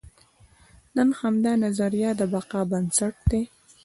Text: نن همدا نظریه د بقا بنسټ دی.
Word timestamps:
نن 0.95 1.09
همدا 1.21 1.53
نظریه 1.65 2.11
د 2.19 2.21
بقا 2.33 2.61
بنسټ 2.71 3.15
دی. 3.29 3.41